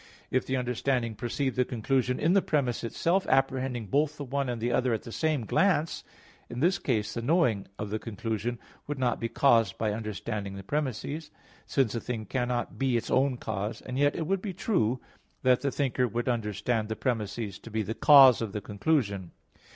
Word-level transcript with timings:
If 0.31 0.47
the 0.47 0.57
understanding 0.57 1.13
perceive 1.13 1.55
the 1.55 1.63
conclusion 1.63 2.19
in 2.19 2.33
the 2.33 2.41
premiss 2.41 2.83
itself, 2.83 3.27
apprehending 3.27 3.85
both 3.85 4.17
the 4.17 4.23
one 4.23 4.49
and 4.49 4.59
the 4.59 4.71
other 4.71 4.93
at 4.93 5.03
the 5.03 5.11
same 5.11 5.45
glance, 5.45 6.03
in 6.49 6.59
this 6.59 6.79
case 6.79 7.13
the 7.13 7.21
knowing 7.21 7.67
of 7.77 7.91
the 7.91 7.99
conclusion 7.99 8.57
would 8.87 8.97
not 8.97 9.19
be 9.19 9.29
caused 9.29 9.77
by 9.77 9.91
understanding 9.93 10.55
the 10.55 10.63
premisses, 10.63 11.29
since 11.67 11.93
a 11.93 12.01
thing 12.01 12.25
cannot 12.25 12.79
be 12.79 12.97
its 12.97 13.11
own 13.11 13.37
cause; 13.37 13.79
and 13.83 13.99
yet, 13.99 14.15
it 14.15 14.25
would 14.25 14.41
be 14.41 14.53
true 14.53 14.99
that 15.43 15.61
the 15.61 15.69
thinker 15.69 16.07
would 16.07 16.27
understand 16.27 16.89
the 16.89 16.95
premisses 16.95 17.59
to 17.59 17.69
be 17.69 17.83
the 17.83 17.93
cause 17.93 18.41
of 18.41 18.53
the 18.53 18.61
conclusion. 18.61 19.29